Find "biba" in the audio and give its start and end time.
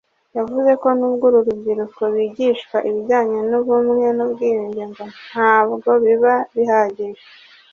6.03-6.35